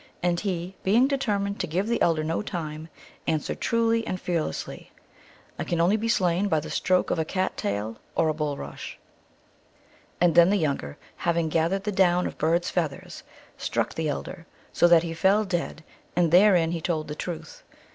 And 0.23 0.39
he, 0.39 0.75
being 0.81 1.07
determined 1.07 1.59
to 1.59 1.67
give 1.67 1.87
the 1.87 2.01
elder 2.01 2.23
no 2.23 2.41
time, 2.41 2.89
answered 3.27 3.61
truly 3.61 4.03
and 4.07 4.19
fearlessly," 4.19 4.91
I 5.59 5.63
can 5.63 5.79
only 5.79 5.95
be 5.95 6.07
slain 6.07 6.47
by 6.47 6.59
the 6.59 6.71
stroke 6.71 7.11
of 7.11 7.19
a 7.19 7.23
cat 7.23 7.55
tail 7.55 7.97
or 8.15 8.33
bulrush." 8.33 8.95
And 10.19 10.33
then 10.33 10.49
the 10.49 10.57
younger, 10.57 10.97
having 11.17 11.49
gathered 11.49 11.83
the 11.83 11.91
down 11.91 12.25
of 12.25 12.39
bird 12.39 12.63
s 12.63 12.71
feathers, 12.71 13.21
struck 13.59 13.93
the 13.93 14.09
elder, 14.09 14.47
so 14.73 14.87
that 14.87 15.03
he 15.03 15.13
fell 15.13 15.45
dead, 15.45 15.83
and 16.15 16.31
therein 16.31 16.71
he 16.71 16.81
told 16.81 17.07
the 17.07 17.13
truth. 17.13 17.61